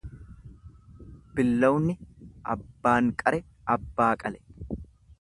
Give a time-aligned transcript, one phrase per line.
[1.35, 1.97] Billawni
[2.57, 3.45] abbaan qare
[3.79, 4.47] abbaa qale.